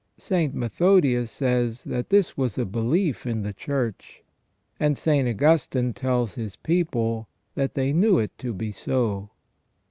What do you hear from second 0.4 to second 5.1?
Methodius says that this was a belief in the Church, and